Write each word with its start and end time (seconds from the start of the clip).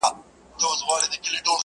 •شګوفې 0.59 0.83
مو 0.87 0.95
لکه 1.01 1.17
اوښکي 1.17 1.39
د 1.43 1.45
خوښیو, 1.45 1.57